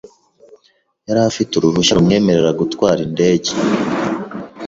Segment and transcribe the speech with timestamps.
[1.07, 3.49] yari afite uruhushya rumwemerera gutwara indege.